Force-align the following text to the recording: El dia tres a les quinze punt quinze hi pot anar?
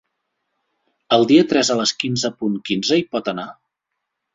El 1.19 1.27
dia 1.33 1.45
tres 1.53 1.71
a 1.75 1.79
les 1.83 1.95
quinze 2.03 2.35
punt 2.43 2.59
quinze 2.71 3.01
hi 3.03 3.09
pot 3.17 3.35
anar? 3.37 3.51